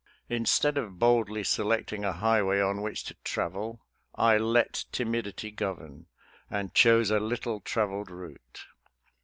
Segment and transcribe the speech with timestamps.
[0.29, 3.85] Instead of boldly selecting a highway on which to travel,
[4.15, 6.07] I let timidity govern,
[6.49, 8.65] and chose a little traveled route.